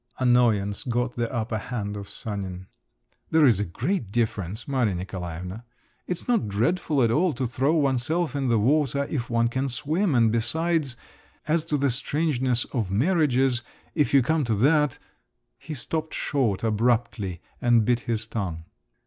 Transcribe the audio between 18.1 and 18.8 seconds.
tongue.